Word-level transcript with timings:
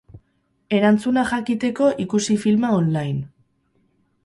Erantzuna 0.77 1.25
jakiteko 1.33 1.91
ikusi 2.07 2.39
filma 2.47 2.73
online. 2.81 3.23